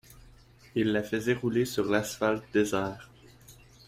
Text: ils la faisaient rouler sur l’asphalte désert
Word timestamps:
ils 0.73 0.91
la 0.91 1.03
faisaient 1.03 1.35
rouler 1.35 1.63
sur 1.63 1.85
l’asphalte 1.85 2.43
désert 2.51 3.11